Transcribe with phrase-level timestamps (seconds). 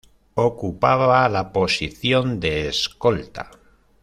[0.33, 3.51] Ocupaba la posición de escolta.